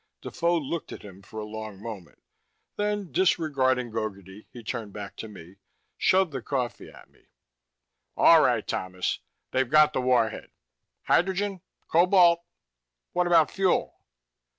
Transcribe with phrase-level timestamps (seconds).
[0.23, 2.23] Defoe looked at him for a long moment.
[2.75, 5.57] Then, disregarding Gogarty, he turned back to me,
[5.95, 7.27] shoved the coffee at me.
[8.17, 9.19] "All right, Thomas.
[9.51, 10.49] They've got the warhead.
[11.03, 11.61] Hydrogen?
[11.87, 12.43] Cobalt?
[13.11, 13.99] What about fuel?"